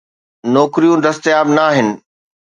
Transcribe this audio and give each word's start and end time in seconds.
نوڪريون 0.53 0.97
دستياب 1.05 1.47
ناهن. 1.57 1.87